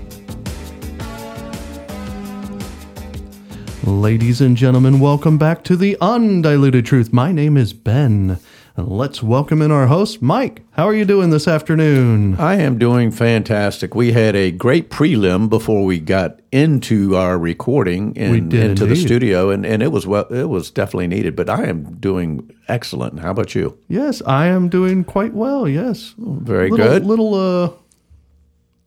[3.84, 7.12] Ladies and gentlemen, welcome back to the Undiluted Truth.
[7.12, 8.38] My name is Ben.
[8.80, 10.62] And let's welcome in our host, Mike.
[10.70, 12.36] How are you doing this afternoon?
[12.36, 13.94] I am doing fantastic.
[13.94, 19.50] We had a great prelim before we got into our recording and into the studio,
[19.50, 21.36] and, and it was well, it was definitely needed.
[21.36, 23.20] But I am doing excellent.
[23.20, 23.76] How about you?
[23.88, 25.68] Yes, I am doing quite well.
[25.68, 27.04] Yes, very little, good.
[27.04, 27.72] Little uh,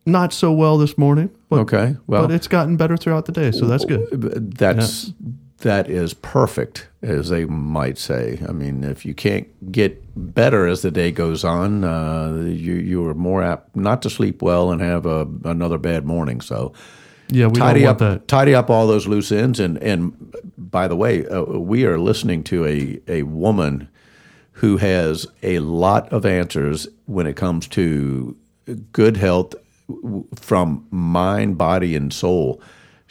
[0.07, 1.29] not so well this morning.
[1.49, 4.55] But, okay, well, but it's gotten better throughout the day, so that's good.
[4.57, 5.13] That's yeah
[5.63, 8.39] that is perfect, as they might say.
[8.47, 13.05] I mean, if you can't get better as the day goes on, uh, you you
[13.07, 16.41] are more apt not to sleep well and have a, another bad morning.
[16.41, 16.73] So,
[17.29, 18.27] yeah, we tidy up that.
[18.27, 19.59] tidy up all those loose ends.
[19.59, 23.89] And and by the way, uh, we are listening to a a woman
[24.53, 28.37] who has a lot of answers when it comes to
[28.91, 29.55] good health
[30.35, 32.61] from mind, body, and soul.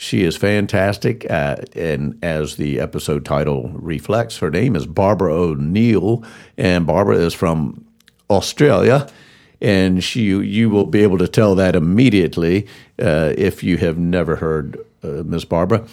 [0.03, 6.25] She is fantastic, uh, and as the episode title reflects, her name is Barbara O'Neill,
[6.59, 7.87] and Barbara is from
[8.29, 9.07] Australia,
[9.61, 12.67] and she you will be able to tell that immediately
[13.01, 15.87] uh, if you have never heard uh, Miss Barbara,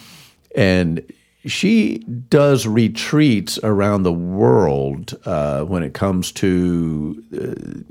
[0.56, 1.04] and
[1.46, 7.22] she does retreats around the world uh, when it comes to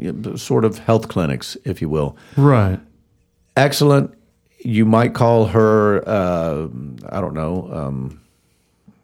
[0.04, 2.18] uh, sort of health clinics, if you will.
[2.36, 2.82] Right.
[3.56, 4.19] Excellent
[4.60, 6.68] you might call her, uh,
[7.10, 8.22] I don't know, um,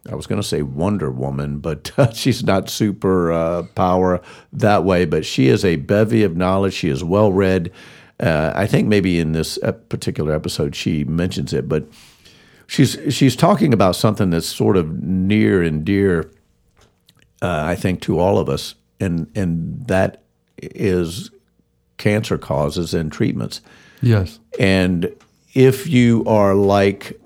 [0.09, 4.21] I was going to say Wonder Woman, but uh, she's not super uh, power
[4.53, 5.05] that way.
[5.05, 6.73] But she is a bevy of knowledge.
[6.73, 7.71] She is well read.
[8.19, 9.57] Uh, I think maybe in this
[9.89, 11.85] particular episode she mentions it, but
[12.67, 16.31] she's she's talking about something that's sort of near and dear,
[17.41, 20.23] uh, I think, to all of us, and and that
[20.57, 21.31] is
[21.97, 23.59] cancer causes and treatments.
[24.01, 25.13] Yes, and
[25.55, 27.19] if you are like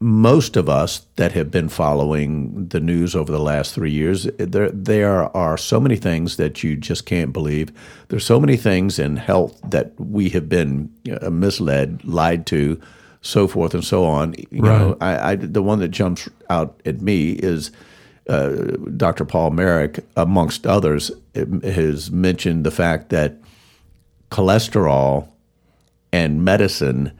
[0.00, 4.70] most of us that have been following the news over the last three years, there
[4.70, 7.70] there are so many things that you just can't believe.
[8.08, 10.92] There's so many things in health that we have been
[11.30, 12.80] misled, lied to,
[13.20, 14.34] so forth and so on.
[14.50, 14.78] You right.
[14.78, 17.70] know, I, I, the one that jumps out at me is
[18.28, 18.48] uh,
[18.96, 19.24] Dr.
[19.24, 21.10] Paul Marik, amongst others,
[21.62, 23.36] has mentioned the fact that
[24.30, 25.28] cholesterol
[26.14, 27.10] and medicine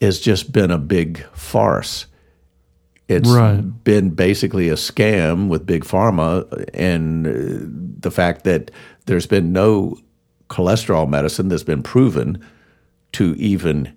[0.00, 2.06] has just been a big farce.
[3.08, 3.60] It's right.
[3.82, 8.70] been basically a scam with big pharma, and uh, the fact that
[9.06, 9.98] there's been no
[10.48, 12.44] cholesterol medicine that's been proven
[13.12, 13.92] to even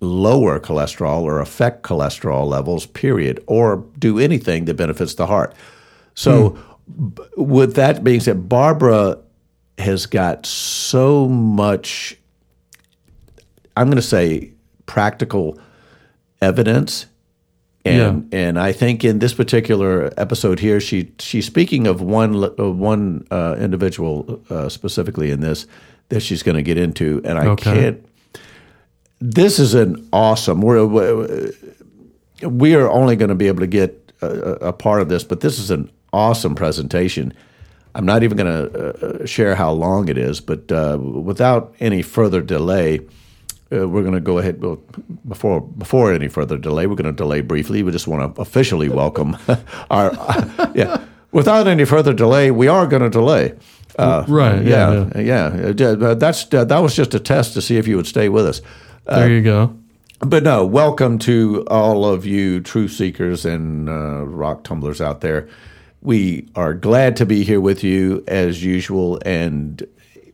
[0.00, 5.54] lower cholesterol or affect cholesterol levels, period, or do anything that benefits the heart.
[6.14, 6.58] So,
[6.90, 7.36] mm.
[7.36, 9.18] with that being said, Barbara
[9.78, 12.16] has got so much
[13.76, 14.52] I'm going to say
[14.86, 15.58] practical
[16.40, 17.06] evidence.
[17.84, 18.38] And, yeah.
[18.38, 23.26] and I think in this particular episode here, she she's speaking of one uh, one
[23.30, 25.66] uh, individual uh, specifically in this
[26.08, 27.74] that she's going to get into, and I okay.
[27.74, 28.06] can't.
[29.20, 30.62] This is an awesome.
[30.62, 30.84] We're
[32.42, 34.28] we are only going to be able to get a,
[34.68, 37.32] a, part of this, but this is an awesome presentation.
[37.94, 42.02] I'm not even going to uh, share how long it is, but uh, without any
[42.02, 43.00] further delay
[43.72, 44.80] uh, we're going to go ahead well,
[45.26, 46.86] before before any further delay.
[46.86, 47.82] We're going to delay briefly.
[47.82, 49.36] We just want to officially welcome
[49.90, 51.04] our uh, yeah.
[51.32, 53.54] Without any further delay, we are going to delay.
[53.98, 54.62] Uh, right.
[54.62, 55.10] Yeah.
[55.16, 55.72] Yeah.
[55.76, 55.86] yeah.
[55.86, 58.46] Uh, that's uh, that was just a test to see if you would stay with
[58.46, 58.60] us.
[59.06, 59.76] Uh, there you go.
[60.20, 63.88] But no, welcome to all of you truth seekers and
[64.38, 65.48] rock tumblers out there.
[66.00, 69.84] We are glad to be here with you as usual, and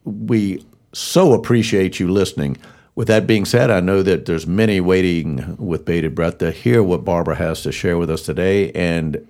[0.05, 2.59] we so appreciate you listening.
[2.95, 6.83] With that being said, I know that there's many waiting with bated breath to hear
[6.83, 8.71] what Barbara has to share with us today.
[8.73, 9.27] And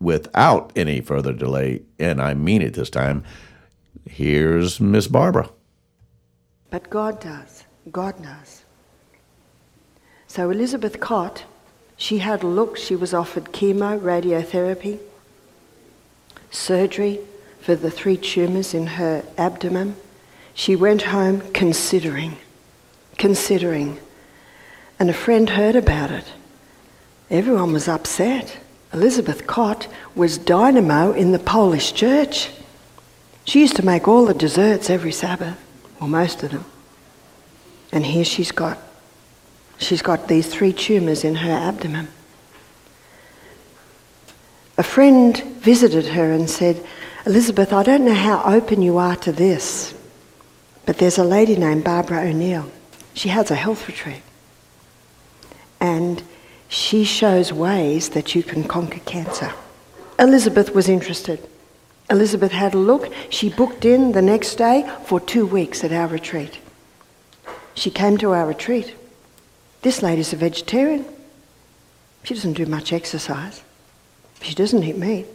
[0.00, 3.24] without any further delay, and I mean it this time,
[4.08, 5.50] Here's Miss Barbara.
[6.70, 7.64] But God does.
[7.90, 8.64] God knows.
[10.26, 11.44] So Elizabeth Cott,
[11.96, 12.76] she had a look.
[12.76, 14.98] She was offered chemo, radiotherapy,
[16.50, 17.20] surgery
[17.60, 19.96] for the three tumours in her abdomen.
[20.54, 22.36] She went home considering,
[23.22, 24.00] considering.
[24.98, 26.24] And a friend heard about it.
[27.30, 28.58] Everyone was upset.
[28.92, 29.86] Elizabeth Cott
[30.16, 32.50] was dynamo in the Polish church.
[33.44, 35.56] She used to make all the desserts every Sabbath,
[36.00, 36.64] or most of them.
[37.92, 38.76] And here she's got
[39.78, 42.08] she's got these three tumours in her abdomen.
[44.76, 46.84] A friend visited her and said,
[47.24, 49.94] Elizabeth, I don't know how open you are to this,
[50.86, 52.68] but there's a lady named Barbara O'Neill.
[53.14, 54.22] She has a health retreat.
[55.80, 56.22] And
[56.68, 59.52] she shows ways that you can conquer cancer.
[60.18, 61.46] Elizabeth was interested.
[62.10, 63.12] Elizabeth had a look.
[63.30, 66.58] She booked in the next day for two weeks at our retreat.
[67.74, 68.94] She came to our retreat.
[69.82, 71.04] This lady's a vegetarian.
[72.24, 73.62] She doesn't do much exercise.
[74.42, 75.26] She doesn't eat meat.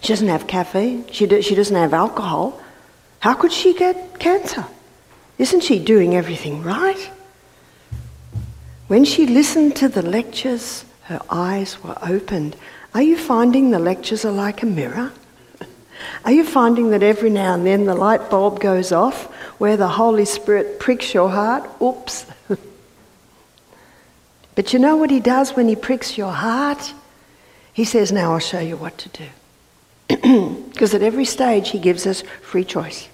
[0.00, 1.06] She doesn't have caffeine.
[1.10, 2.60] She, do, she doesn't have alcohol.
[3.20, 4.64] How could she get cancer?
[5.38, 7.10] Isn't she doing everything right?
[8.88, 12.56] When she listened to the lectures, her eyes were opened.
[12.94, 15.12] Are you finding the lectures are like a mirror?
[16.24, 19.24] Are you finding that every now and then the light bulb goes off
[19.58, 21.68] where the Holy Spirit pricks your heart?
[21.80, 22.26] Oops.
[24.54, 26.94] but you know what He does when He pricks your heart?
[27.72, 30.62] He says, Now I'll show you what to do.
[30.76, 33.08] Because at every stage, He gives us free choice.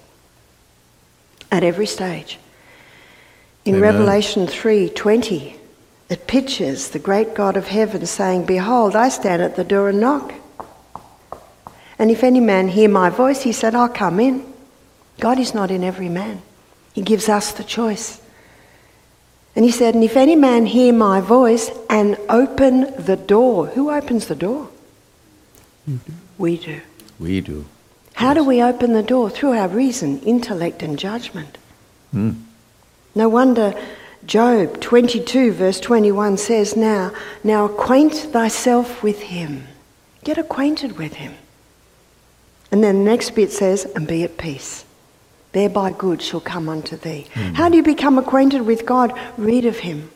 [1.53, 2.39] At every stage.
[3.63, 3.93] In Amen.
[3.93, 5.53] Revelation 3:20,
[6.09, 9.99] it pictures the great God of heaven saying, Behold, I stand at the door and
[9.99, 10.33] knock.
[11.99, 14.43] And if any man hear my voice, he said, I'll come in.
[15.19, 16.41] God is not in every man.
[16.91, 18.19] He gives us the choice.
[19.55, 23.91] And he said, And if any man hear my voice and open the door, who
[23.91, 24.69] opens the door?
[25.87, 26.13] Mm-hmm.
[26.39, 26.81] We do.
[27.19, 27.65] We do.
[28.13, 29.29] How do we open the door?
[29.29, 31.57] Through our reason, intellect, and judgment.
[32.11, 32.31] Hmm.
[33.15, 33.75] No wonder
[34.25, 37.11] Job 22, verse 21 says, Now,
[37.43, 39.67] now acquaint thyself with him.
[40.23, 41.33] Get acquainted with him.
[42.71, 44.85] And then the next bit says, And be at peace.
[45.51, 47.27] Thereby good shall come unto thee.
[47.33, 47.53] Hmm.
[47.53, 49.17] How do you become acquainted with God?
[49.37, 50.09] Read of him.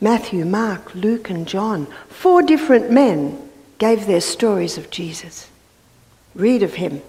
[0.00, 5.48] Matthew, Mark, Luke, and John, four different men gave their stories of Jesus.
[6.34, 7.02] Read of him.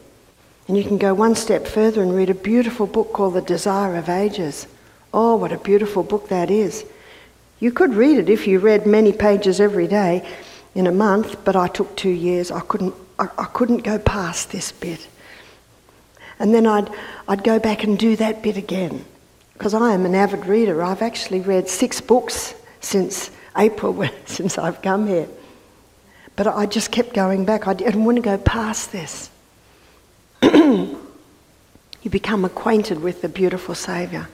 [0.67, 3.95] And you can go one step further and read a beautiful book called The Desire
[3.95, 4.67] of Ages.
[5.13, 6.85] Oh, what a beautiful book that is.
[7.59, 10.27] You could read it if you read many pages every day
[10.75, 12.51] in a month, but I took two years.
[12.51, 15.07] I couldn't, I, I couldn't go past this bit.
[16.37, 16.89] And then I'd,
[17.27, 19.05] I'd go back and do that bit again.
[19.53, 20.81] Because I am an avid reader.
[20.83, 25.27] I've actually read six books since April, since I've come here.
[26.39, 27.67] But I just kept going back.
[27.67, 29.29] I didn't want to go past this.
[30.41, 30.97] you
[32.09, 34.29] become acquainted with the beautiful Saviour.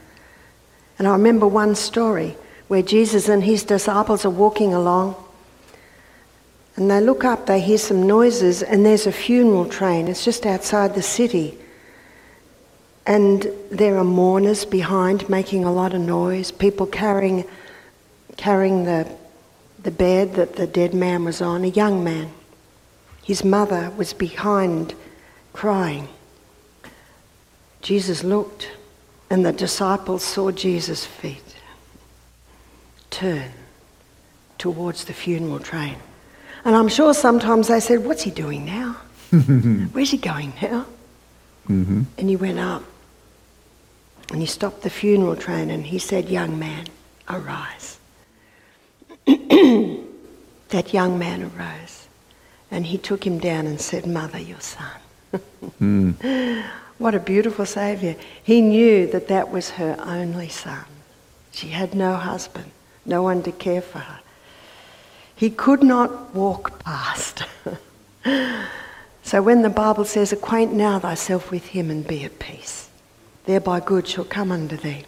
[1.00, 2.38] And I remember one story
[2.68, 5.16] where Jesus and his disciples are walking along
[6.76, 10.08] and they look up, they hear some noises, and there's a funeral train.
[10.08, 11.58] It's just outside the city.
[13.08, 17.46] And there are mourners behind making a lot of noise, people carrying,
[18.38, 19.12] carrying the,
[19.86, 22.32] the bed that the dead man was on, a young man.
[23.24, 24.96] His mother was behind
[25.54, 26.08] crying.
[27.84, 28.72] Jesus looked,
[29.30, 31.56] and the disciples saw Jesus' feet
[33.12, 33.52] turn
[34.58, 35.98] towards the funeral train.
[36.66, 38.94] And I'm sure sometimes they said, What's he doing now?
[39.92, 40.88] Where's he going now?
[41.70, 42.02] Mm-hmm.
[42.18, 42.84] And he went up
[44.32, 46.88] and he stopped the funeral train and he said, Young man,
[47.30, 47.95] arise.
[50.70, 52.08] that young man arose
[52.72, 54.92] and he took him down and said, Mother, your son.
[55.80, 56.12] Hmm.
[56.98, 58.16] What a beautiful Saviour.
[58.42, 60.86] He knew that that was her only son.
[61.52, 62.72] She had no husband,
[63.06, 64.20] no one to care for her.
[65.36, 67.44] He could not walk past.
[69.24, 72.90] so when the Bible says, Acquaint now thyself with him and be at peace,
[73.44, 75.04] thereby good shall come unto thee.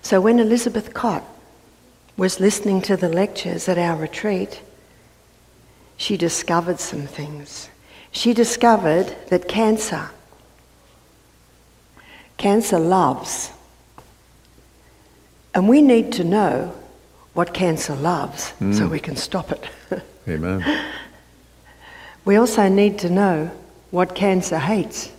[0.00, 1.24] So when Elizabeth Cott
[2.18, 4.60] was listening to the lectures at our retreat,
[5.96, 7.70] she discovered some things.
[8.10, 10.10] She discovered that cancer,
[12.36, 13.52] cancer loves.
[15.54, 16.74] And we need to know
[17.34, 18.90] what cancer loves so mm.
[18.90, 19.64] we can stop it.
[20.28, 20.84] Amen.
[22.24, 23.50] we also need to know
[23.92, 25.12] what cancer hates.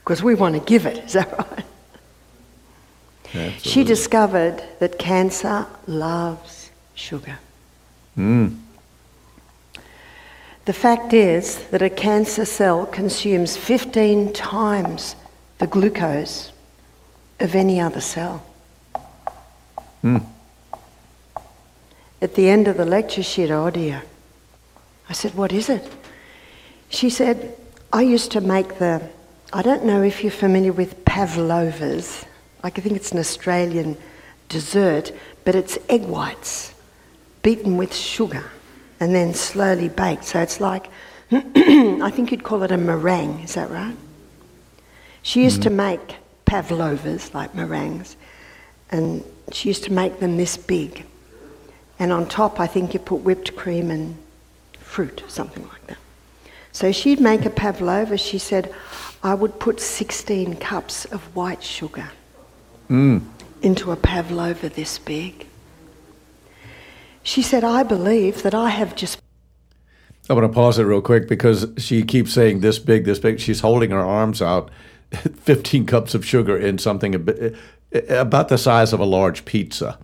[0.00, 1.64] Because we want to give it, is that right?
[3.62, 7.38] She discovered that cancer loves sugar.
[8.18, 8.58] Mm.
[10.64, 15.16] The fact is that a cancer cell consumes 15 times
[15.58, 16.52] the glucose
[17.38, 18.44] of any other cell.
[20.02, 20.24] Mm.
[22.22, 24.02] At the end of the lecture, she said, Oh dear.
[25.08, 25.90] I said, What is it?
[26.88, 27.56] She said,
[27.92, 29.02] I used to make the,
[29.52, 32.24] I don't know if you're familiar with pavlovas.
[32.62, 33.96] Like I think it's an Australian
[34.48, 35.12] dessert,
[35.44, 36.74] but it's egg whites
[37.42, 38.44] beaten with sugar
[38.98, 40.24] and then slowly baked.
[40.24, 40.88] So it's like,
[41.32, 43.96] I think you'd call it a meringue, is that right?
[45.22, 45.64] She used mm.
[45.64, 48.16] to make pavlovas, like meringues,
[48.90, 51.06] and she used to make them this big.
[51.98, 54.16] And on top, I think you put whipped cream and
[54.78, 55.98] fruit, something like that.
[56.72, 58.16] So she'd make a pavlova.
[58.16, 58.74] She said,
[59.22, 62.10] I would put 16 cups of white sugar
[62.90, 63.22] mm.
[63.62, 65.46] into a pavlova this big.
[67.22, 69.20] She said, I believe that I have just.
[70.28, 73.40] I'm going to pause it real quick because she keeps saying this big, this big.
[73.40, 74.70] She's holding her arms out,
[75.10, 77.14] 15 cups of sugar in something
[78.10, 79.98] about the size of a large pizza.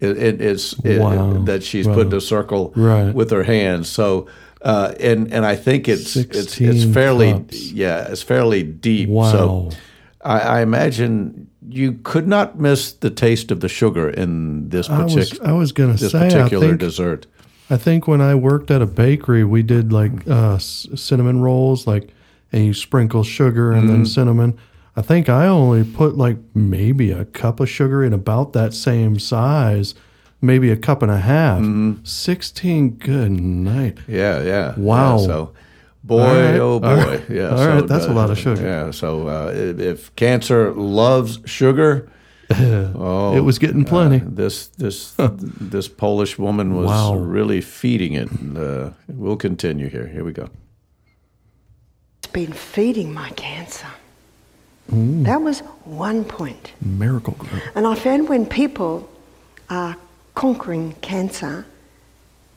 [0.00, 1.32] It, it is wow.
[1.32, 1.94] it, that she's wow.
[1.94, 3.14] put in a circle right.
[3.14, 3.88] with her hands.
[3.88, 4.28] So,
[4.62, 7.72] uh, and and I think it's it's it's fairly cups.
[7.72, 9.08] yeah it's fairly deep.
[9.08, 9.32] Wow.
[9.32, 9.70] So,
[10.24, 15.46] I, I imagine you could not miss the taste of the sugar in this particular.
[15.46, 17.26] I was, was going to say particular I think, dessert.
[17.70, 22.10] I think when I worked at a bakery, we did like uh, cinnamon rolls, like
[22.52, 23.92] and you sprinkle sugar and mm.
[23.92, 24.58] then cinnamon.
[24.96, 29.18] I think I only put like maybe a cup of sugar in about that same
[29.18, 29.94] size,
[30.40, 31.60] maybe a cup and a half.
[31.60, 32.06] Mm.
[32.06, 32.90] Sixteen.
[32.90, 33.98] Good night.
[34.06, 34.74] Yeah, yeah.
[34.76, 35.18] Wow.
[35.18, 35.53] Yeah, so
[36.04, 36.60] Boy, right.
[36.60, 37.30] oh boy, right.
[37.30, 37.48] yeah.
[37.48, 38.62] All so, right, that's uh, a lot of sugar.
[38.62, 42.10] Yeah, so uh, if cancer loves sugar,
[42.50, 44.18] oh, it was getting plenty.
[44.18, 47.14] Uh, this this this Polish woman was wow.
[47.14, 48.28] really feeding it.
[48.54, 50.06] Uh, we'll continue here.
[50.06, 50.50] Here we go.
[52.18, 53.88] It's been feeding my cancer.
[54.92, 55.24] Mm.
[55.24, 56.72] That was one point.
[56.82, 57.60] Miracle-Gro.
[57.74, 59.08] And I found when people
[59.70, 59.96] are
[60.34, 61.64] conquering cancer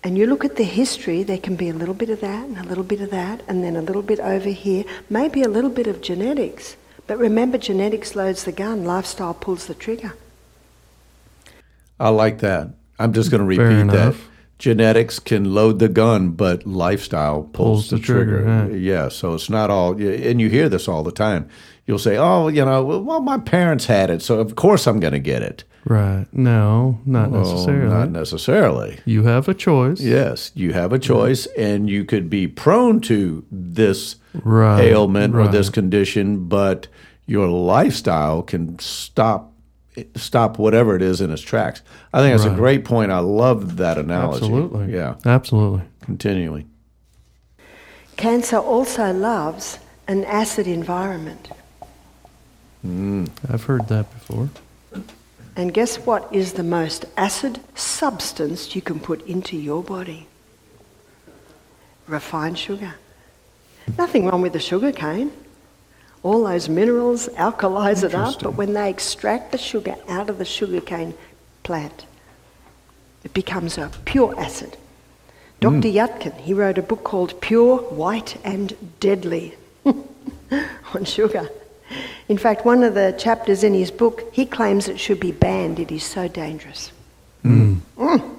[0.07, 2.57] and you look at the history, there can be a little bit of that and
[2.57, 5.69] a little bit of that, and then a little bit over here, maybe a little
[5.69, 6.77] bit of genetics.
[7.07, 10.13] But remember, genetics loads the gun, lifestyle pulls the trigger.
[11.99, 12.69] I like that.
[12.97, 14.15] I'm just going to repeat that.
[14.59, 18.41] Genetics can load the gun, but lifestyle pulls, pulls the, the, trigger.
[18.41, 21.47] trigger yeah, so it's not all, and you hear this all the time.
[21.85, 25.13] You'll say, oh, you know, well, my parents had it, so of course I'm going
[25.13, 25.63] to get it.
[25.85, 26.25] Right.
[26.33, 27.93] No, not well, necessarily.
[27.93, 28.99] Not necessarily.
[29.05, 30.01] You have a choice.
[30.01, 35.47] Yes, you have a choice, and you could be prone to this right, ailment right.
[35.47, 36.87] or this condition, but
[37.25, 39.53] your lifestyle can stop
[40.15, 41.81] stop whatever it is in its tracks.
[42.13, 42.53] I think that's right.
[42.53, 43.11] a great point.
[43.11, 44.45] I love that analogy.
[44.45, 44.93] Absolutely.
[44.93, 45.15] Yeah.
[45.25, 45.81] Absolutely.
[46.01, 46.65] Continually.
[48.15, 51.49] Cancer also loves an acid environment.
[52.85, 53.29] Mm.
[53.49, 54.49] I've heard that before.
[55.55, 60.27] And guess what is the most acid substance you can put into your body?
[62.07, 62.95] Refined sugar.
[63.97, 65.31] Nothing wrong with the sugar cane.
[66.27, 70.43] All those minerals alkalize it up, but when they extract the sugar out of the
[70.43, 71.13] sugarcane
[71.63, 72.05] plant,
[73.23, 74.75] it becomes a pure acid.
[75.61, 75.87] Dr.
[75.87, 75.93] Mm.
[75.93, 79.55] Yudkin, he wrote a book called Pure, White and Deadly
[79.85, 81.49] on sugar.
[82.27, 85.79] In fact, one of the chapters in his book, he claims it should be banned.
[85.79, 86.91] It is so dangerous.
[87.45, 87.79] Mm.
[87.95, 88.35] Mm.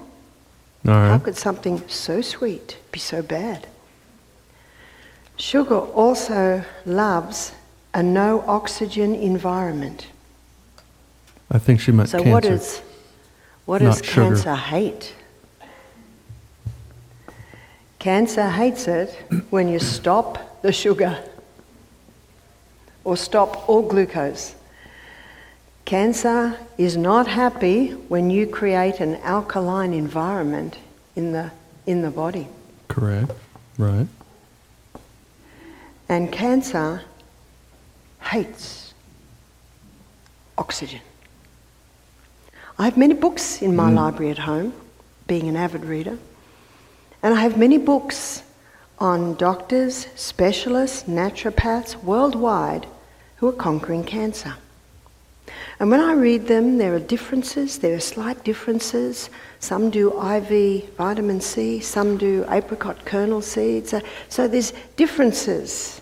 [0.83, 1.07] Right.
[1.09, 3.65] How could something so sweet be so bad?
[5.37, 7.53] Sugar also loves
[7.93, 10.07] a no oxygen environment.
[11.51, 12.31] I think she meant so cancer.
[12.31, 12.81] what is
[13.65, 14.23] what sugar.
[14.27, 15.13] cancer hate?
[17.99, 19.09] Cancer hates it
[19.49, 21.21] when you stop the sugar
[23.03, 24.55] or stop all glucose.
[25.85, 30.77] Cancer is not happy when you create an alkaline environment
[31.15, 31.51] in the,
[31.85, 32.47] in the body.
[32.87, 33.31] Correct.
[33.77, 34.07] Right.
[36.07, 37.03] And cancer
[38.21, 38.93] hates
[40.57, 41.01] oxygen.
[42.77, 43.95] I have many books in my mm.
[43.95, 44.73] library at home,
[45.27, 46.17] being an avid reader,
[47.21, 48.43] and I have many books
[48.99, 52.85] on doctors, specialists, naturopaths worldwide
[53.37, 54.55] who are conquering cancer.
[55.79, 59.29] And when I read them, there are differences, there are slight differences.
[59.59, 63.93] Some do IV vitamin C, some do apricot kernel seeds.
[64.27, 66.01] So there's differences,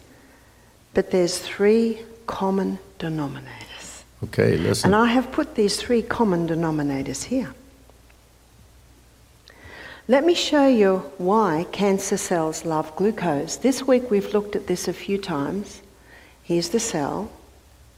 [0.98, 4.02] but there's three common denominators.
[4.24, 4.88] Okay, listen.
[4.88, 7.54] And I have put these three common denominators here.
[10.08, 13.58] Let me show you why cancer cells love glucose.
[13.58, 15.84] This week we've looked at this a few times.
[16.42, 17.30] Here's the cell,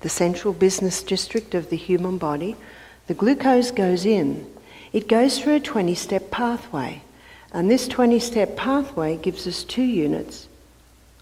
[0.01, 2.57] the central business district of the human body.
[3.07, 4.45] The glucose goes in.
[4.91, 7.01] It goes through a 20 step pathway.
[7.53, 10.49] And this 20 step pathway gives us two units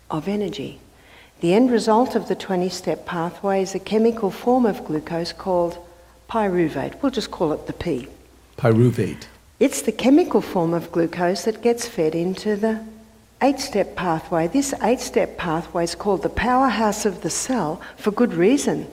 [0.09, 0.79] of energy.
[1.39, 5.77] The end result of the 20 step pathway is a chemical form of glucose called
[6.29, 7.01] pyruvate.
[7.01, 8.07] We'll just call it the P.
[8.57, 9.27] Pyruvate.
[9.59, 12.83] It's the chemical form of glucose that gets fed into the
[13.41, 14.47] eight step pathway.
[14.47, 18.87] This eight step pathway is called the powerhouse of the cell for good reason.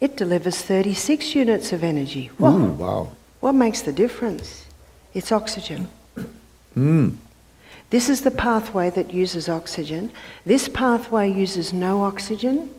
[0.00, 2.26] It delivers 36 units of energy.
[2.38, 2.56] Whoa.
[2.56, 3.12] Ooh, wow.
[3.40, 4.66] What makes the difference?
[5.14, 5.88] It's oxygen.
[6.76, 7.16] Mm.
[7.90, 10.10] This is the pathway that uses oxygen.
[10.44, 12.70] This pathway uses no oxygen.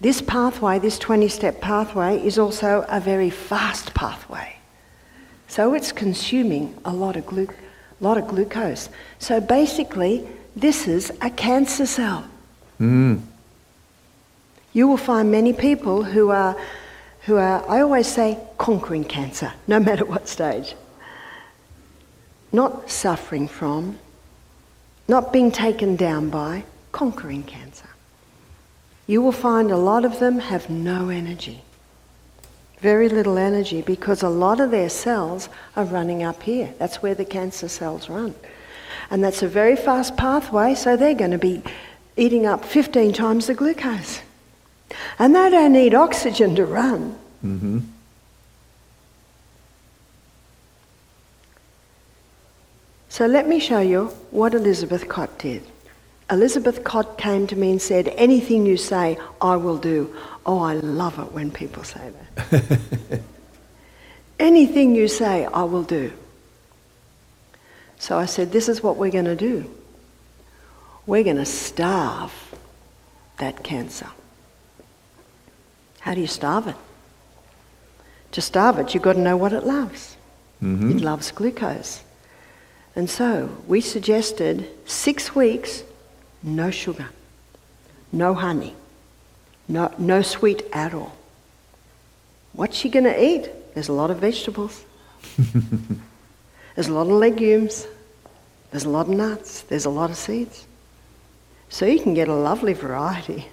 [0.00, 4.56] This pathway, this 20 step pathway, is also a very fast pathway.
[5.48, 7.48] So it's consuming a lot of, glu-
[8.00, 8.88] lot of glucose.
[9.18, 12.24] So basically, this is a cancer cell.
[12.78, 13.22] Mm.
[14.72, 16.56] You will find many people who are,
[17.22, 20.76] who are, I always say, conquering cancer, no matter what stage.
[22.52, 23.98] Not suffering from,
[25.06, 27.88] not being taken down by, conquering cancer.
[29.06, 31.62] You will find a lot of them have no energy.
[32.80, 36.72] Very little energy because a lot of their cells are running up here.
[36.78, 38.34] That's where the cancer cells run.
[39.10, 41.62] And that's a very fast pathway, so they're going to be
[42.16, 44.20] eating up 15 times the glucose.
[45.18, 47.18] And they don't need oxygen to run.
[47.44, 47.78] Mm-hmm.
[53.08, 55.62] So let me show you what Elizabeth Cott did.
[56.30, 60.14] Elizabeth Cott came to me and said, Anything you say, I will do.
[60.44, 63.20] Oh, I love it when people say that.
[64.38, 66.12] Anything you say, I will do.
[67.98, 69.70] So I said, This is what we're going to do.
[71.06, 72.32] We're going to starve
[73.38, 74.08] that cancer.
[76.00, 76.76] How do you starve it?
[78.32, 80.16] To starve it, you've got to know what it loves.
[80.62, 80.98] Mm-hmm.
[80.98, 82.02] It loves glucose.
[82.98, 85.84] And so we suggested six weeks,
[86.42, 87.10] no sugar,
[88.10, 88.74] no honey,
[89.68, 91.14] no, no sweet at all.
[92.54, 93.50] What's she going to eat?
[93.72, 94.84] There's a lot of vegetables.
[96.74, 97.86] There's a lot of legumes.
[98.72, 99.60] There's a lot of nuts.
[99.60, 100.66] There's a lot of seeds.
[101.68, 103.46] So you can get a lovely variety.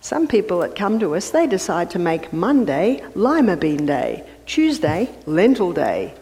[0.00, 5.08] Some people that come to us, they decide to make Monday lima bean day, Tuesday
[5.24, 6.14] lentil day,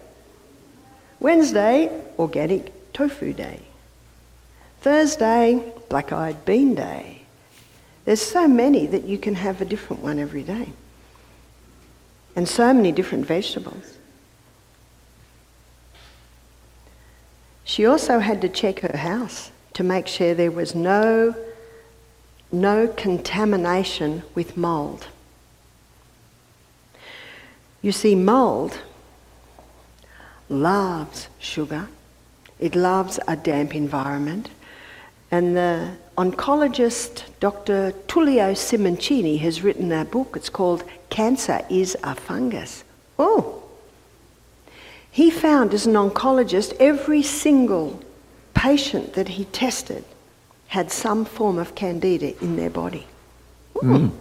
[1.20, 3.60] Wednesday organic tofu day,
[4.80, 7.22] Thursday black eyed bean day.
[8.04, 10.68] There's so many that you can have a different one every day.
[12.36, 13.96] And so many different vegetables.
[17.64, 21.34] She also had to check her house to make sure there was no,
[22.52, 25.08] no contamination with mold.
[27.82, 28.78] You see, mold
[30.48, 31.88] loves sugar,
[32.58, 34.50] it loves a damp environment,
[35.30, 37.92] and the oncologist Dr.
[38.06, 40.34] Tullio Simoncini has written a book.
[40.36, 42.84] It's called Cancer is a Fungus.
[43.18, 43.62] Oh!
[45.10, 48.02] He found as an oncologist every single
[48.54, 50.04] patient that he tested
[50.68, 53.06] had some form of candida in their body.
[53.74, 54.12] Mm.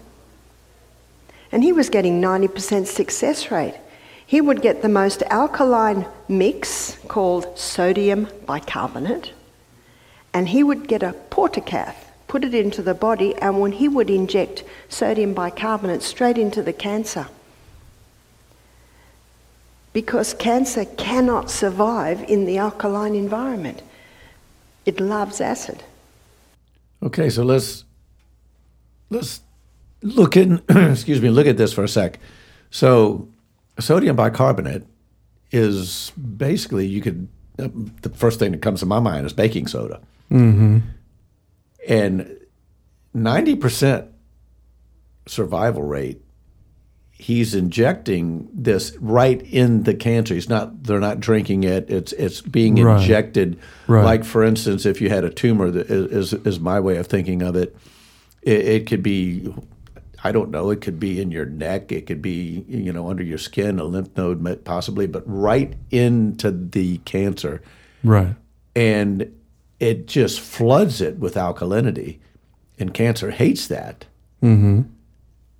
[1.51, 3.75] And he was getting 90% success rate.
[4.27, 9.33] He would get the most alkaline mix called sodium bicarbonate,
[10.33, 11.95] and he would get a portacath,
[12.27, 16.73] put it into the body, and when he would inject sodium bicarbonate straight into the
[16.73, 17.27] cancer.
[19.93, 23.81] Because cancer cannot survive in the alkaline environment.
[24.85, 25.83] It loves acid.
[27.01, 27.85] Okay, so let's
[29.09, 29.41] let's
[30.01, 30.61] look in.
[30.69, 31.29] excuse me.
[31.29, 32.19] Look at this for a sec.
[32.71, 33.29] So,
[33.79, 34.83] sodium bicarbonate
[35.51, 37.27] is basically you could.
[37.57, 37.69] Uh,
[38.01, 40.79] the first thing that comes to my mind is baking soda, Mm-hmm.
[41.87, 42.37] and
[43.13, 44.07] ninety percent
[45.27, 46.21] survival rate.
[47.17, 50.33] He's injecting this right in the cancer.
[50.33, 50.83] He's not.
[50.83, 51.89] They're not drinking it.
[51.89, 53.01] It's it's being Right.
[53.01, 53.57] injected.
[53.87, 54.03] Right.
[54.03, 57.07] Like for instance, if you had a tumor, that is is, is my way of
[57.07, 57.75] thinking of it.
[58.41, 59.53] It, it could be.
[60.25, 60.71] I don't know.
[60.71, 61.91] It could be in your neck.
[61.91, 66.49] It could be you know under your skin, a lymph node possibly, but right into
[66.49, 67.61] the cancer,
[68.03, 68.35] Right.
[68.75, 69.31] and
[69.79, 72.17] it just floods it with alkalinity,
[72.79, 74.05] and cancer hates that.
[74.41, 74.81] Mm-hmm.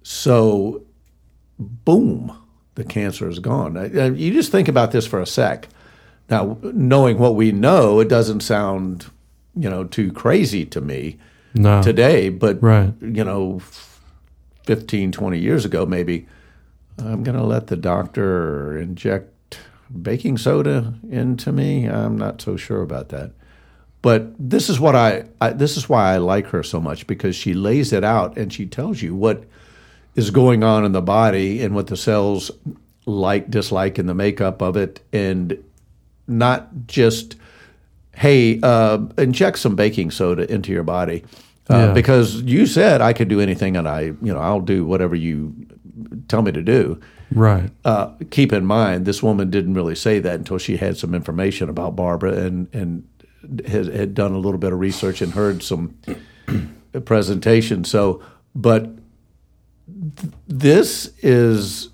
[0.02, 0.82] So,
[1.60, 2.36] boom,
[2.74, 3.76] the cancer is gone.
[4.18, 5.68] You just think about this for a sec.
[6.28, 9.06] Now, knowing what we know, it doesn't sound
[9.56, 11.18] you know too crazy to me
[11.54, 11.84] No.
[11.84, 12.94] today, but Right.
[13.00, 13.62] you know,
[14.66, 16.28] 15, 20 years ago, maybe
[16.98, 19.60] I'm going to let the doctor inject
[20.02, 21.86] baking soda into me.
[21.86, 23.32] I'm not so sure about that.
[24.02, 27.36] But this is what I, I this is why I like her so much because
[27.36, 29.46] she lays it out and she tells you what
[30.14, 32.52] is going on in the body and what the cells
[33.08, 35.64] like, dislike, and the makeup of it, and
[36.28, 37.36] not just
[38.16, 41.24] hey, uh, inject some baking soda into your body.
[41.70, 41.94] Uh, Yeah.
[41.94, 45.54] Because you said I could do anything, and I, you know, I'll do whatever you
[46.28, 47.00] tell me to do.
[47.34, 47.70] Right.
[47.84, 51.70] Uh, keep in mind, this woman didn't really say that until she had some information
[51.70, 53.08] about Barbara and and
[53.68, 55.96] had, had done a little bit of research and heard some
[57.06, 57.84] presentation.
[57.84, 58.22] So,
[58.54, 58.84] but
[60.18, 61.90] th- this is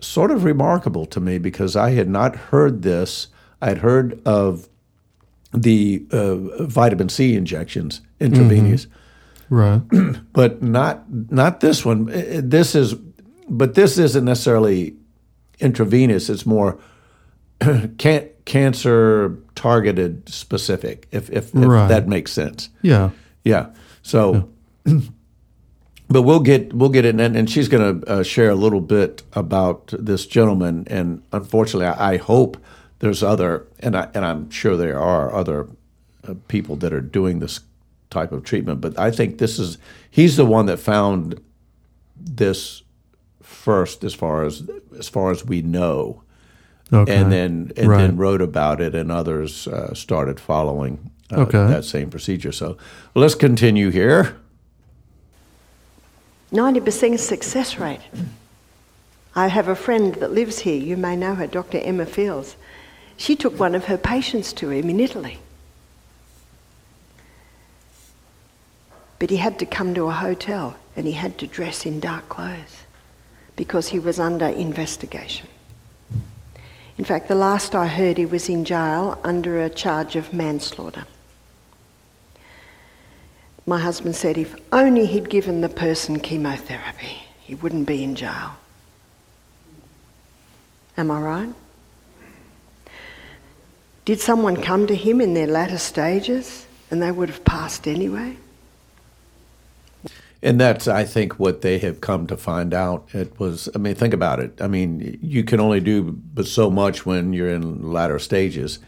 [0.00, 3.28] sort of remarkable to me because I had not heard this.
[3.60, 4.68] I had heard of
[5.52, 8.86] the uh, vitamin C injections intravenous
[9.50, 9.80] Right.
[10.32, 12.06] but not not this one.
[12.06, 12.94] This is,
[13.48, 14.96] but this isn't necessarily
[15.60, 16.28] intravenous.
[16.28, 16.78] It's more
[17.98, 21.06] can, cancer targeted specific.
[21.12, 21.88] If if, if Right.
[21.88, 22.70] that makes sense.
[22.82, 23.10] Yeah.
[23.44, 23.68] Yeah.
[24.02, 24.48] So,
[26.08, 28.80] but we'll get we'll get it, and, and she's going to uh, share a little
[28.80, 30.86] bit about this gentleman.
[30.88, 32.56] And unfortunately, I, I hope
[32.98, 35.68] there's other, and I and I'm sure there are other
[36.26, 37.60] uh, people that are doing this
[38.16, 38.80] type of treatment.
[38.80, 39.78] But I think this is
[40.10, 41.38] he's the one that found
[42.16, 42.82] this
[43.42, 44.62] first, as far as
[44.98, 46.22] as far as we know
[46.92, 47.14] Okay.
[47.16, 47.98] and then and Right.
[47.98, 51.66] then wrote about it, and others uh, started following uh, Okay.
[51.74, 52.52] that same procedure.
[52.52, 52.76] So
[53.14, 54.36] let's continue here.
[56.52, 58.00] 90% success rate.
[59.34, 60.80] I have a friend that lives here.
[60.80, 61.78] You may know her, Dr.
[61.78, 62.56] Emma Fields.
[63.16, 65.38] She took one of her patients to him in Italy.
[69.18, 72.28] But he had to come to a hotel and he had to dress in dark
[72.28, 72.84] clothes
[73.56, 75.48] because he was under investigation.
[76.98, 81.06] In fact, the last I heard, he was in jail under a charge of manslaughter.
[83.66, 88.56] My husband said if only he'd given the person chemotherapy, he wouldn't be in jail.
[90.96, 91.54] Am I right?
[94.04, 98.36] Did someone come to him in their latter stages and they would have passed anyway?
[100.42, 103.08] And that's, I think, what they have come to find out.
[103.14, 104.60] It was, I mean, think about it.
[104.60, 106.02] I mean, you can only do
[106.34, 108.78] but so much when you're in latter stages.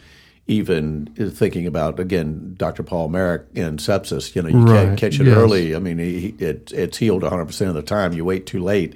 [0.50, 2.82] Even thinking about again, Dr.
[2.82, 4.34] Paul Marik in sepsis.
[4.34, 5.36] You know, you Right, can't catch it yes.
[5.36, 5.76] early.
[5.76, 8.14] I mean, he, it, it's healed 100 percent of the time.
[8.14, 8.94] You wait too late,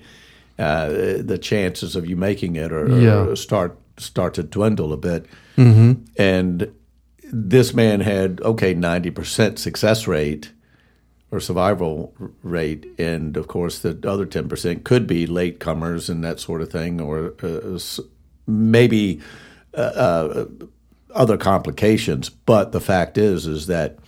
[0.58, 3.34] uh, the chances of you making it or, Yeah.
[3.34, 5.26] start start to dwindle a bit.
[5.58, 6.04] Mm-hmm.
[6.16, 6.72] And
[7.30, 10.52] this man had okay 90 percent success rate
[11.32, 16.22] or survival rate, and of course the other ten percent could be late comers and
[16.22, 17.78] that sort of thing, or uh,
[18.46, 19.18] maybe
[19.74, 20.44] uh, uh,
[21.14, 22.28] other complications.
[22.28, 23.98] But the fact is, is that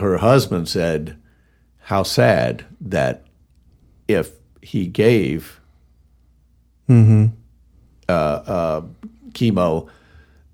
[0.00, 1.18] her husband said,
[1.80, 3.24] "How sad that
[4.06, 4.30] if
[4.62, 5.60] he gave
[8.08, 8.82] uh, uh,
[9.32, 9.88] chemo."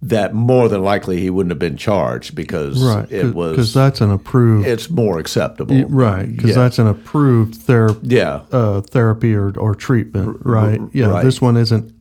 [0.00, 3.10] That more than likely he wouldn't have been charged because Right.
[3.10, 4.64] it was because that's an approved.
[4.66, 5.84] it's more acceptable.
[5.88, 6.30] right.
[6.30, 6.54] Because Yeah.
[6.56, 7.98] that's an approved therapy.
[8.06, 8.42] Yeah.
[8.52, 10.38] Uh, therapy or, or treatment.
[10.42, 10.80] Right.
[10.92, 11.06] Yeah.
[11.08, 11.24] right.
[11.24, 11.92] This one isn't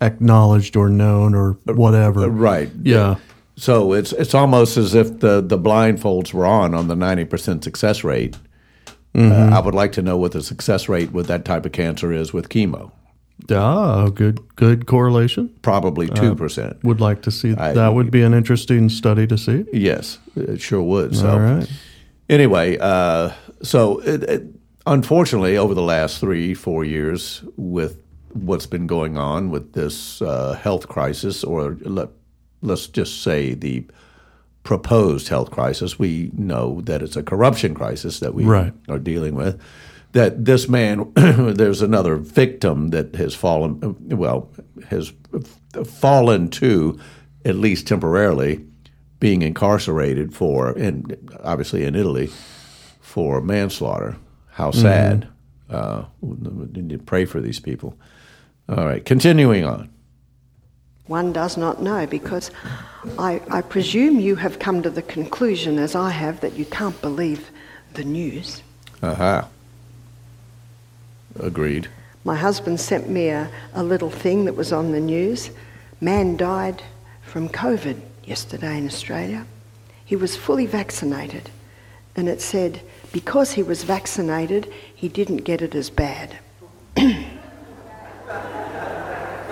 [0.00, 2.28] acknowledged or known or whatever.
[2.28, 2.70] Right.
[2.82, 3.16] Yeah.
[3.56, 7.62] So it's it's almost as if the, the blindfolds were on on the ninety percent
[7.62, 8.36] success rate.
[9.16, 12.12] Uh, I would like to know what the success rate with that type of cancer
[12.12, 12.90] is with chemo.
[13.50, 14.40] Ah, good.
[14.56, 15.50] Good correlation.
[15.62, 16.82] Probably two percent.
[16.84, 17.54] Would like to see.
[17.54, 19.64] I- that would be an interesting study to see.
[19.72, 21.14] Yes, it sure would.
[21.16, 21.68] So All right.
[22.28, 24.42] anyway, uh, so it, it,
[24.86, 27.98] unfortunately, over the last three four years, with
[28.32, 32.08] what's been going on with this uh, health crisis, or let,
[32.62, 33.84] let's just say the
[34.62, 38.72] proposed health crisis, we know that it's a corruption crisis that we Right.
[38.88, 39.60] are dealing with.
[40.14, 44.48] That this man, there's another victim that has fallen, well,
[44.88, 45.12] has
[45.84, 46.98] fallen to,
[47.44, 48.64] at least temporarily,
[49.20, 52.30] being incarcerated for, and obviously in Italy,
[53.00, 54.16] for manslaughter.
[54.50, 55.28] How sad.
[55.68, 57.98] Uh, we need to pray for these people.
[58.68, 59.90] All right, continuing on.
[61.06, 62.50] One does not know because
[63.18, 66.98] I, I presume you have come to the conclusion, as I have, that you can't
[67.02, 67.50] believe
[67.92, 68.62] the news.
[69.02, 69.48] Aha.
[71.38, 71.88] Agreed.
[72.24, 75.50] My husband sent me a, a little thing that was on the news.
[76.00, 76.82] Man died
[77.22, 79.46] from COVID yesterday in Australia.
[80.04, 81.50] He was fully vaccinated.
[82.16, 82.80] And it said,
[83.12, 86.38] because he was vaccinated, he didn't get it as bad.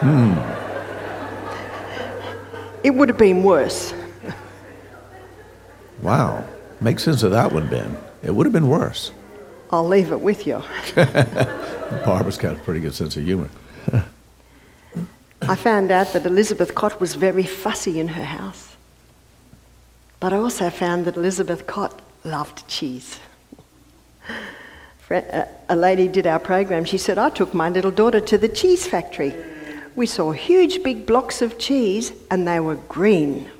[0.02, 0.32] Hmm.
[2.82, 3.94] It would have been worse.
[6.02, 6.44] Wow.
[6.80, 7.96] Make sense of that one, Ben.
[8.24, 9.12] It would have been worse.
[9.70, 10.60] I'll leave it with you.
[12.04, 13.48] Barbara's got a pretty good sense of humor.
[15.42, 18.76] I found out that Elizabeth Cott was very fussy in her house.
[20.20, 23.18] But I also found that Elizabeth Cott loved cheese.
[25.10, 26.84] A lady did our program.
[26.84, 29.34] She said, I took my little daughter to the cheese factory.
[29.94, 33.50] We saw huge big blocks of cheese and they were green.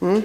[0.00, 0.20] Hmm?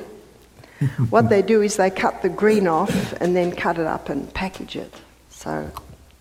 [1.09, 4.33] what they do is they cut the green off and then cut it up and
[4.33, 4.93] package it.
[5.39, 5.71] So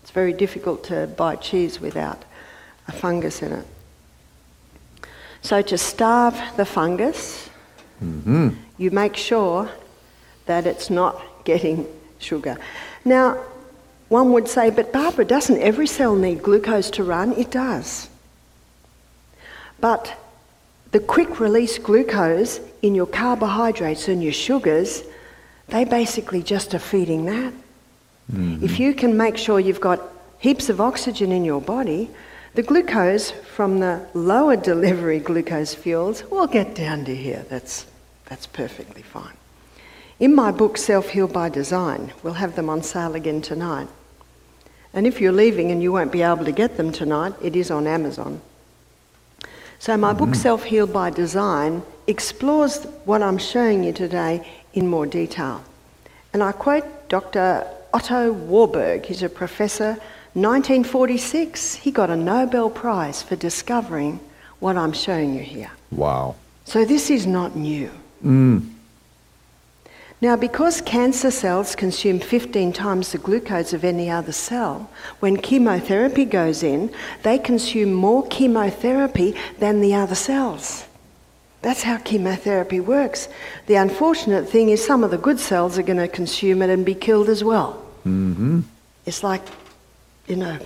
[0.01, 2.23] it's very difficult to buy cheese without
[2.87, 3.65] a fungus in it.
[5.41, 7.49] So to starve the fungus,
[8.01, 8.51] mm-hmm.
[8.77, 9.69] you make sure
[10.45, 11.85] that it's not getting
[12.19, 12.57] sugar.
[13.03, 13.37] Now,
[14.07, 17.33] one would say, but Barbara, doesn't every cell need glucose to run?
[17.33, 18.07] It does.
[19.81, 20.17] But
[20.91, 25.03] the quick release glucose in your carbohydrates and your sugars,
[25.67, 27.53] they basically just are feeding that.
[28.31, 28.63] Mm-hmm.
[28.63, 30.01] If you can make sure you've got
[30.39, 32.09] heaps of oxygen in your body,
[32.55, 37.45] the glucose from the lower delivery glucose fuels will get down to here.
[37.49, 37.85] That's,
[38.25, 39.33] that's perfectly fine.
[40.19, 43.87] In my book, Self Heal by Design, we'll have them on sale again tonight.
[44.93, 47.71] And if you're leaving and you won't be able to get them tonight, it is
[47.71, 48.41] on Amazon.
[49.77, 50.41] So, my book, Mm-hmm.
[50.41, 55.63] Self Heal by Design, explores what I'm showing you today in more detail.
[56.33, 57.65] And I quote Dr.
[57.93, 59.97] Otto Warburg, he's a professor,
[60.33, 61.75] 1946.
[61.75, 64.19] He got a Nobel Prize for discovering
[64.59, 65.71] what I'm showing you here.
[65.91, 66.35] Wow.
[66.65, 67.89] So, this is not new.
[68.23, 68.73] Mm.
[70.21, 76.25] Now, because cancer cells consume 15 times the glucose of any other cell, when chemotherapy
[76.25, 80.85] goes in, they consume more chemotherapy than the other cells.
[81.61, 83.27] That's how chemotherapy works.
[83.67, 86.85] The unfortunate thing is some of the good cells are going to consume it and
[86.85, 87.85] be killed as well.
[88.05, 88.61] Mm-hmm.
[89.05, 89.41] It's like,
[90.27, 90.57] you know,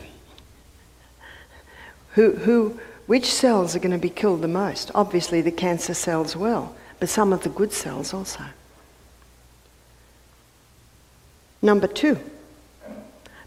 [2.11, 4.91] who, who, which cells are going to be killed the most?
[4.93, 8.43] Obviously, the cancer cells will, but some of the good cells also.
[11.61, 12.19] Number two.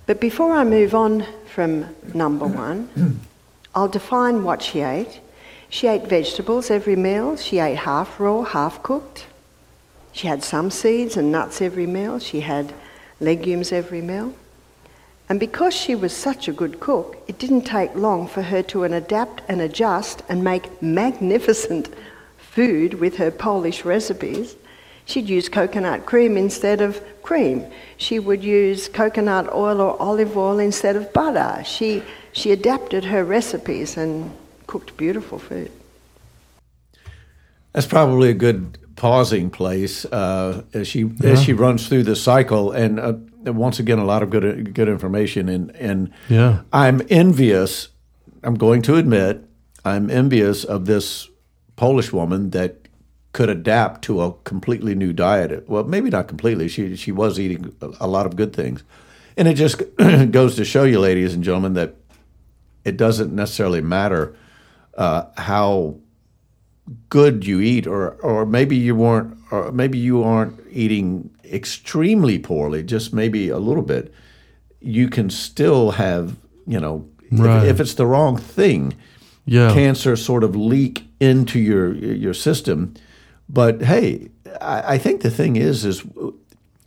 [0.07, 3.21] But before I move on from number one,
[3.75, 5.21] I'll define what she ate.
[5.69, 7.37] She ate vegetables every meal.
[7.37, 9.27] She ate half raw, half cooked.
[10.13, 12.19] She had some seeds and nuts every meal.
[12.19, 12.73] She had
[13.21, 14.35] legumes every meal.
[15.29, 18.85] And because she was such a good cook, it didn't take long for her to
[18.85, 21.89] adapt and adjust and make magnificent
[22.39, 24.57] food with her Polish recipes.
[25.05, 27.67] She'd use coconut cream instead of cream.
[27.97, 31.63] She would use coconut oil or olive oil instead of butter.
[31.65, 32.03] She,
[32.33, 34.31] she adapted her recipes and
[34.77, 35.73] cooked beautiful food.
[37.73, 41.31] That's probably a good pausing place uh, as she yeah.
[41.31, 43.15] as she runs through the cycle, and uh,
[43.53, 45.49] once again, a lot of good good information.
[45.49, 46.61] And and yeah.
[46.75, 47.89] I'm envious.
[48.43, 49.45] I'm going to admit
[49.83, 51.31] I'm envious of this
[51.77, 52.77] Polish woman that
[53.33, 55.67] could adapt to a completely new diet.
[55.69, 56.69] Well, maybe not completely.
[56.69, 58.85] She she was eating a lot of good things,
[59.39, 59.83] and it just
[60.31, 61.95] goes to show you, ladies and gentlemen, that
[62.85, 64.37] it doesn't necessarily matter
[64.97, 65.97] uh, how
[67.09, 72.83] good you eat, or or maybe you weren't, or maybe you aren't eating extremely poorly,
[72.83, 74.13] just maybe a little bit.
[74.81, 77.65] You can still have, you know, right.
[77.65, 78.95] if, if it's the wrong thing,
[79.45, 79.73] yeah.
[79.73, 82.95] cancer sort of leak into your your system
[83.49, 84.29] but hey,
[84.61, 86.03] I, I, think the thing is, is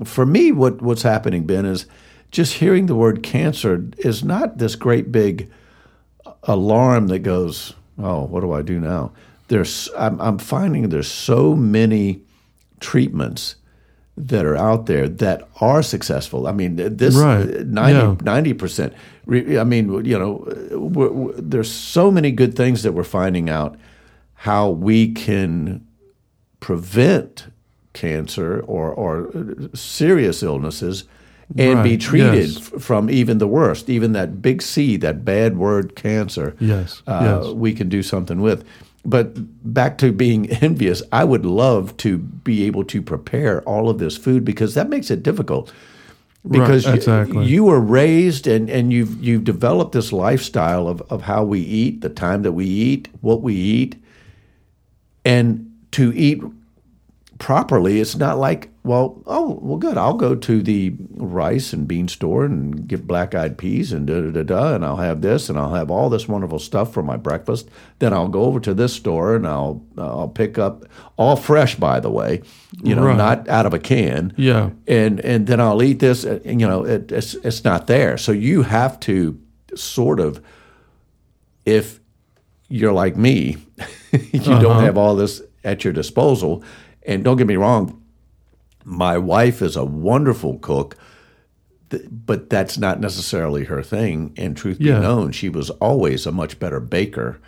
[0.04, 1.86] for me, what what's happening, Ben, is
[2.32, 5.50] just hearing the word cancer is not this great big
[6.44, 9.12] alarm that goes, oh, what do I do now?
[9.48, 12.22] There's, I'm, I'm finding there's so many
[12.80, 13.56] treatments
[14.16, 16.46] that are out there that are successful.
[16.46, 17.66] I mean, this right.
[18.22, 18.94] 90 percent.
[19.30, 23.78] I mean, you know, we're, we're, there's so many good things that we're finding out
[24.34, 25.88] how we can
[26.60, 27.48] prevent
[27.94, 31.06] cancer or, or uh, serious illnesses
[31.58, 32.58] and be treated yes.
[32.58, 36.56] f- from even the worst, even that big C, that bad word cancer.
[36.60, 37.54] Yes, uh, yes.
[37.54, 38.64] we can do something with.
[39.06, 39.34] But
[39.74, 44.18] back to being envious, I would love to be able to prepare all of this
[44.18, 45.74] food because that makes it difficult.
[46.50, 47.46] Because you- exactly.
[47.46, 52.02] you were raised and, and you've you've developed this lifestyle of, of how we eat,
[52.02, 53.96] the time that we eat, what we eat,
[55.26, 56.42] and to eat
[57.40, 59.98] properly, it's not like, well, oh, well, good.
[59.98, 64.22] I'll go to the rice and bean store and get black eyed peas and da
[64.22, 67.02] da da da, and I'll have this and I'll have all this wonderful stuff for
[67.02, 67.70] my breakfast.
[68.00, 70.86] Then I'll go over to this store and I'll I'll pick up
[71.18, 72.42] all fresh, by the way,
[72.84, 73.18] you know, Right.
[73.18, 74.34] not out of a can.
[74.36, 74.72] Yeah.
[74.88, 78.18] And and then I'll eat this, and you know, it, it's it's not there.
[78.18, 79.40] So you have to
[79.76, 80.44] sort of,
[81.66, 82.00] if
[82.68, 83.58] you're like me,
[84.12, 84.80] you don't uh-huh.
[84.82, 86.64] have all this at your disposal.
[87.10, 88.00] And don't get me wrong,
[88.86, 90.96] my wife is a wonderful cook,
[92.12, 94.32] but that's not necessarily her thing.
[94.38, 94.96] And truth Yeah.
[95.00, 97.40] be known, she was always a much better baker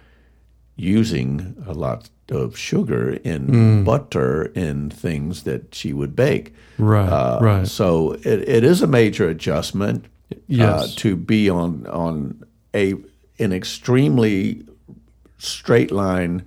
[0.76, 3.86] using a lot of sugar and Mm.
[3.86, 6.56] butter in things that she would bake.
[6.80, 7.68] Right, Uh, right.
[7.68, 10.06] So it, it is a major adjustment
[10.60, 12.44] uh, to be on on
[12.74, 12.96] a
[13.38, 14.64] an extremely
[15.38, 16.44] straight line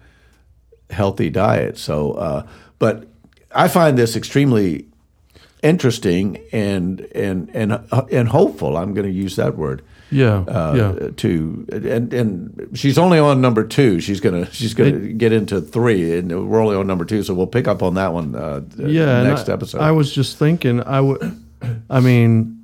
[0.90, 1.76] healthy diet.
[1.78, 2.42] So, uh,
[2.84, 3.06] but
[3.50, 4.86] I find this extremely
[5.62, 8.76] interesting and and and uh, and hopeful.
[8.76, 9.80] I'm going to use that word.
[10.10, 11.08] Yeah, Uh, yeah.
[11.16, 14.00] To and and she's only on number two.
[14.00, 17.22] She's gonna she's gonna get into three, and we're only on number two.
[17.22, 18.34] So we'll pick up on that one.
[18.34, 19.22] Uh, yeah.
[19.22, 19.80] next I, episode.
[19.80, 21.42] I was just thinking, I would,
[21.88, 22.62] I mean,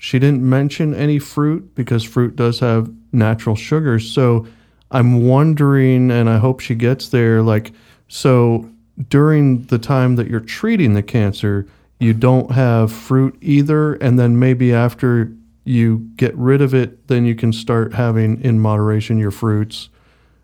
[0.00, 4.10] she didn't mention any fruit because fruit does have natural sugars.
[4.10, 4.48] So
[4.90, 7.42] I'm wondering, and I hope she gets there.
[7.42, 7.70] Like,
[8.08, 8.68] so
[9.08, 11.66] during the time that you're treating the cancer,
[11.98, 15.32] you don't have fruit either, and then maybe after
[15.64, 19.88] you get rid of it, then you can start having in moderation your fruits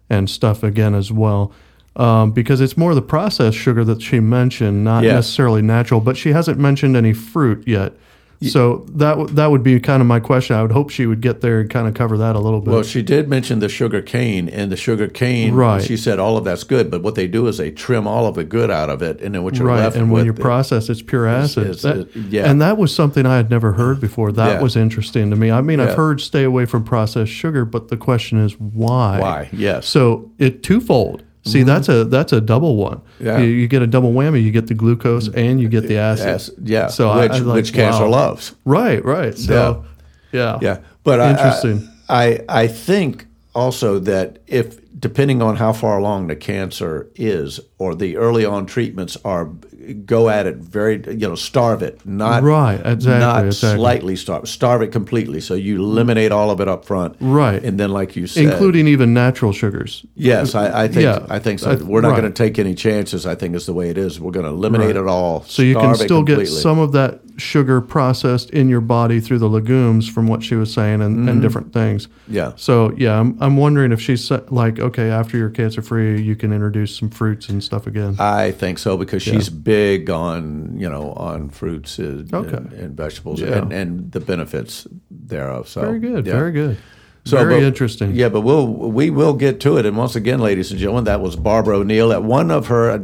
[0.08, 1.52] and stuff again as well.
[1.96, 5.14] Um, because it's more the processed sugar that she mentioned, not Yes.
[5.14, 6.00] necessarily natural.
[6.00, 7.92] But she hasn't mentioned any fruit yet.
[8.40, 10.54] So that w- that would be kind of my question.
[10.54, 12.70] I would hope she would get there and kind of cover that a little bit.
[12.72, 15.54] Well, she did mention the sugar cane, and the sugar cane.
[15.54, 15.82] Right.
[15.82, 18.36] She said all of that's good, but what they do is they trim all of
[18.36, 20.88] the good out of it, and then what you're right, left and when you process,
[20.88, 21.66] it's pure acid.
[21.66, 22.48] is- That- is- yeah.
[22.48, 24.30] and that was something I had never heard before.
[24.30, 24.62] That Yeah.
[24.62, 25.50] was interesting to me.
[25.50, 25.86] I mean, Yeah.
[25.86, 29.18] I've heard stay away from processed sugar, but the question is why?
[29.20, 29.48] Why?
[29.52, 29.86] Yes.
[29.88, 31.24] So it twofold.
[31.44, 31.66] See, mm-hmm.
[31.66, 33.00] that's a that's a double one.
[33.20, 33.38] Yeah.
[33.38, 34.42] You, you get a double whammy.
[34.42, 36.26] You get the glucose and you get the acid.
[36.26, 36.86] Yes, yeah.
[36.88, 38.10] So I- which I like, which cancer wow.
[38.10, 38.54] loves.
[38.64, 39.36] Right, right.
[39.36, 39.84] So,
[40.32, 41.88] yeah, Yeah, but interesting.
[42.08, 47.60] I, I I think also that if depending on how far along the cancer is,
[47.78, 49.48] or the early on treatments are
[49.94, 53.78] go at it very you know starve it not Right, exactly, not exactly.
[53.78, 57.62] slightly starve starve it completely so you eliminate all of it up front Right.
[57.64, 60.04] and then like you said including even natural sugars.
[60.14, 62.20] yes I, I think Yeah, I think so I- we're not right.
[62.20, 64.52] going to take any chances I think is the way it is we're going to
[64.52, 64.96] eliminate Right.
[64.96, 69.20] it all So you can still get some of that sugar processed in your body
[69.20, 72.08] through the legumes, from what she was saying, and, and different things.
[72.08, 72.34] Mm-hmm.
[72.34, 72.52] Yeah.
[72.56, 76.52] So yeah, I'm, I'm wondering if she's like, okay, after you're cancer free, you can
[76.52, 78.16] introduce some fruits and stuff again.
[78.18, 79.77] I think so because she's big
[80.10, 82.56] on you know on fruits and, Okay.
[82.56, 83.58] and, and vegetables Yeah.
[83.58, 85.68] and, and the benefits thereof.
[85.68, 86.26] So very good.
[86.26, 86.32] yeah.
[86.32, 86.76] Very good.
[87.24, 88.14] So, very but- interesting.
[88.14, 89.84] Yeah, but we'll we will get to it.
[89.84, 92.90] And once again, ladies and gentlemen, that was Barbara O'Neill at one of her.
[92.90, 92.94] I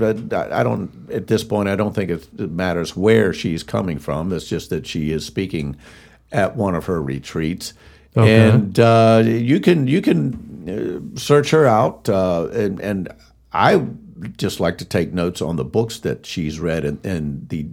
[0.61, 1.69] I don't at this point.
[1.69, 4.33] I don't think it it matters where she's coming from.
[4.33, 5.77] It's just that she is speaking
[6.33, 7.75] at one of her retreats.
[8.17, 8.49] Okay.
[8.49, 13.09] And uh, you can you can uh, search her out, uh, and and
[13.53, 13.85] I
[14.37, 17.67] just like to take notes on the books that she's read and, and the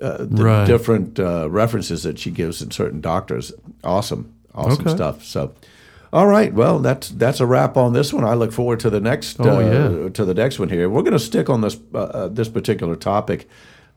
[0.00, 0.66] uh, the Right.
[0.66, 3.52] different uh, references that she gives in certain doctors.
[3.82, 4.94] Awesome, awesome Okay.
[4.94, 5.24] stuff.
[5.24, 5.52] So,
[6.12, 8.24] all right, well that's that's a wrap on this one.
[8.24, 9.60] I look forward to the next Oh, uh,
[10.04, 10.08] yeah.
[10.10, 10.88] to the next one here.
[10.88, 13.48] We're going to stick on this uh, uh, this particular topic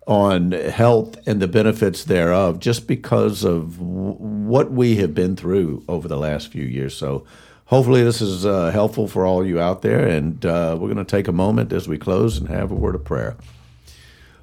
[0.08, 5.84] on health and the benefits thereof, just because of w- what we have been through
[5.88, 6.95] over the last few years.
[6.97, 7.24] So.
[7.72, 11.05] Hopefully, this is uh, helpful for all you out there, and uh, we're going to
[11.05, 13.38] take a moment as we close and have a word of prayer.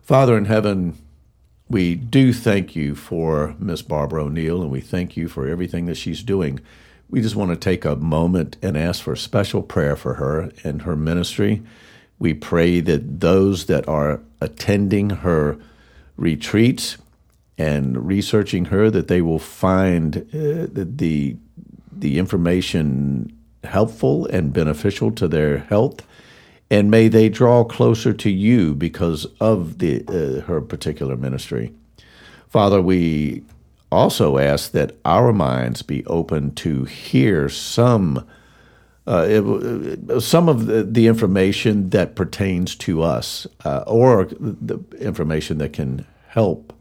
[0.00, 0.96] Father in heaven,
[1.68, 5.96] we do thank you for Miss Barbara O'Neill, and we thank you for everything that
[5.96, 6.58] she's doing.
[7.10, 10.80] We just want to take a moment and ask for special prayer for her and
[10.82, 11.62] her ministry.
[12.18, 15.58] We pray that those that are attending her
[16.16, 16.96] retreats
[17.58, 21.36] and researching her, that they will find uh, the,
[22.00, 26.02] the information helpful and beneficial to their health
[26.70, 31.72] and may they draw closer to you because of the uh, her particular ministry.
[32.48, 33.42] Father, we
[33.90, 38.26] also ask that our minds be open to hear some
[39.06, 45.56] uh, it, some of the, the, information that pertains to us, uh, or the information
[45.56, 46.74] that can help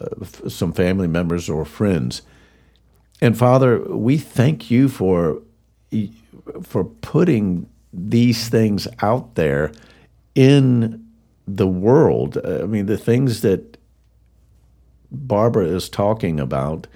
[0.00, 2.22] uh, some family members or friends.
[3.20, 5.42] And Father, we thank you for
[6.62, 9.72] for putting these things out there
[10.34, 11.06] in
[11.46, 12.38] the world.
[12.44, 13.76] I mean, the things that
[15.10, 16.86] Barbara is talking about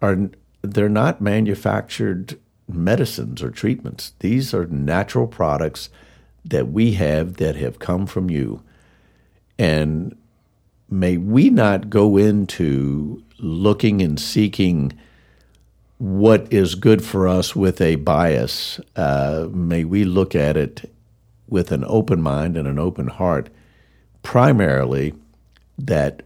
[0.00, 0.30] are
[0.62, 2.38] they're not manufactured
[2.68, 4.12] medicines or treatments.
[4.20, 5.90] These are natural products
[6.44, 8.62] that we have that have come from you.
[9.58, 10.16] And
[10.88, 14.92] may we not go into looking and seeking
[16.02, 18.80] what is good for us with a bias.
[18.96, 20.92] Uh, may we look at it
[21.46, 23.48] with an open mind and an open heart,
[24.24, 25.14] primarily
[25.78, 26.24] that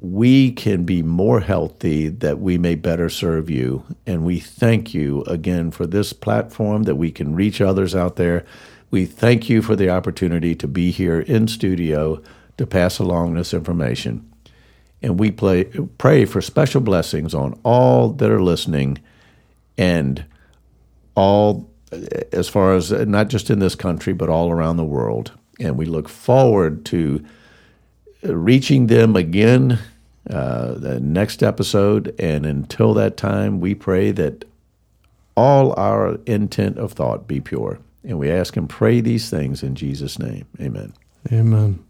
[0.00, 3.84] we can be more healthy, that we may better serve you.
[4.06, 8.46] And we thank you again for this platform that we can reach others out there.
[8.90, 12.22] We thank you for the opportunity to be here in studio
[12.56, 14.26] to pass along this information.
[15.02, 15.64] And we play,
[15.98, 18.98] pray for special blessings on all that are listening
[19.78, 20.24] and
[21.14, 21.70] all,
[22.32, 25.32] as far as not just in this country, but all around the world.
[25.60, 27.24] And we look forward to
[28.22, 29.78] reaching them again
[30.28, 32.14] uh, the next episode.
[32.18, 34.44] And until that time, we pray that
[35.36, 37.78] all our intent of thought be pure.
[38.02, 40.46] And we ask and pray these things in Jesus' name.
[40.60, 40.92] Amen.
[41.32, 41.85] Amen.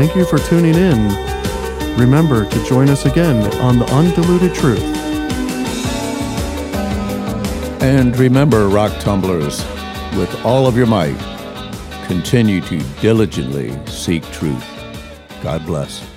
[0.00, 1.08] Thank you for tuning in.
[1.98, 4.80] Remember to join us again on The Undiluted Truth.
[7.82, 9.62] And remember, rock tumblers,
[10.16, 11.18] with all of your might,
[12.06, 14.64] continue to diligently seek truth.
[15.42, 16.09] God bless.